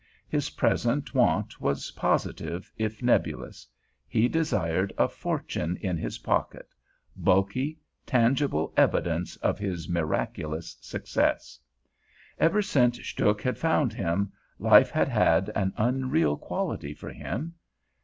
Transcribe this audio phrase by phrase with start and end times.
[0.27, 3.67] His present want was positive, if nebulous;
[4.07, 6.67] he desired a fortune in his pocket,
[7.15, 7.77] bulky,
[8.07, 11.59] tangible evidence of his miraculous success.
[12.39, 17.53] Ever since Stuhk had found him, life had had an unreal quality for him.